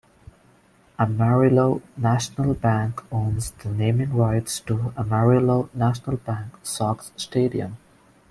Amarillo 0.97 1.79
National 1.95 2.55
Bank 2.55 3.03
owns 3.13 3.51
the 3.51 3.69
naming 3.69 4.11
rights 4.15 4.59
to 4.61 4.91
Amarillo 4.97 5.69
National 5.75 6.17
Bank 6.17 6.53
Sox 6.63 7.11
Stadium. 7.17 7.77